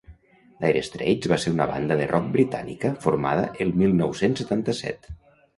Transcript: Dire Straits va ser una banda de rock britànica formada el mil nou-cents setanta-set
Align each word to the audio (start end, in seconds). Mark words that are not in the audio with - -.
Dire 0.63 0.79
Straits 0.87 1.29
va 1.31 1.37
ser 1.43 1.53
una 1.57 1.67
banda 1.73 1.99
de 1.99 2.07
rock 2.13 2.31
britànica 2.37 2.91
formada 3.05 3.47
el 3.67 3.75
mil 3.83 3.97
nou-cents 4.03 4.43
setanta-set 4.45 5.11